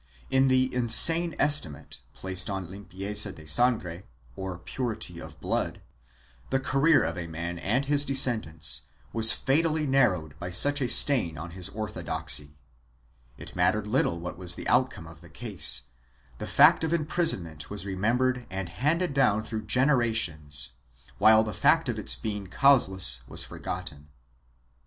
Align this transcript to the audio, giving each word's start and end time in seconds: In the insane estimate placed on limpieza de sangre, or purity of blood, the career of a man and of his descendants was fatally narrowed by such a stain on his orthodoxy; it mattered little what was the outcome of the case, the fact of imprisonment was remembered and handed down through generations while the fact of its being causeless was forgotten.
In 0.31 0.47
the 0.47 0.73
insane 0.73 1.35
estimate 1.37 1.99
placed 2.15 2.49
on 2.49 2.67
limpieza 2.67 3.35
de 3.35 3.47
sangre, 3.47 4.01
or 4.35 4.57
purity 4.57 5.19
of 5.21 5.39
blood, 5.39 5.79
the 6.49 6.59
career 6.59 7.03
of 7.03 7.19
a 7.19 7.27
man 7.27 7.59
and 7.59 7.85
of 7.85 7.87
his 7.87 8.03
descendants 8.03 8.87
was 9.13 9.31
fatally 9.31 9.85
narrowed 9.85 10.33
by 10.39 10.49
such 10.49 10.81
a 10.81 10.89
stain 10.89 11.37
on 11.37 11.51
his 11.51 11.69
orthodoxy; 11.69 12.57
it 13.37 13.55
mattered 13.55 13.85
little 13.85 14.19
what 14.19 14.39
was 14.39 14.55
the 14.55 14.67
outcome 14.67 15.05
of 15.05 15.21
the 15.21 15.29
case, 15.29 15.83
the 16.39 16.47
fact 16.47 16.83
of 16.83 16.93
imprisonment 16.93 17.69
was 17.69 17.85
remembered 17.85 18.47
and 18.49 18.69
handed 18.69 19.13
down 19.13 19.43
through 19.43 19.61
generations 19.67 20.69
while 21.19 21.43
the 21.43 21.53
fact 21.53 21.87
of 21.87 21.99
its 21.99 22.15
being 22.15 22.47
causeless 22.47 23.21
was 23.27 23.43
forgotten. 23.43 24.07